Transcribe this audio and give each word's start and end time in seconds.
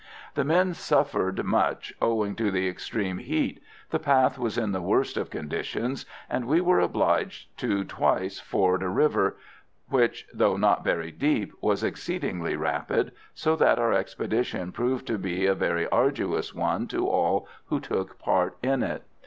The 0.33 0.43
men 0.43 0.73
suffered 0.73 1.43
much 1.45 1.93
owing 2.01 2.33
to 2.37 2.49
the 2.49 2.67
extreme 2.67 3.19
heat; 3.19 3.61
the 3.91 3.99
path 3.99 4.39
was 4.39 4.57
in 4.57 4.71
the 4.71 4.81
worst 4.81 5.15
of 5.15 5.29
conditions, 5.29 6.07
and 6.27 6.47
we 6.47 6.59
were 6.59 6.79
obliged 6.79 7.55
to 7.59 7.83
twice 7.83 8.39
ford 8.39 8.81
a 8.81 8.89
river, 8.89 9.37
which, 9.89 10.25
though 10.33 10.57
not 10.57 10.83
very 10.83 11.11
deep, 11.11 11.53
was 11.61 11.83
exceedingly 11.83 12.55
rapid, 12.55 13.11
so 13.35 13.55
that 13.57 13.77
our 13.77 13.93
expedition 13.93 14.71
proved 14.71 15.05
to 15.05 15.19
be 15.19 15.45
a 15.45 15.53
very 15.53 15.87
arduous 15.89 16.51
one 16.51 16.87
to 16.87 17.07
all 17.07 17.47
who 17.67 17.79
took 17.79 18.17
part 18.17 18.57
in 18.63 18.81
it. 18.81 19.03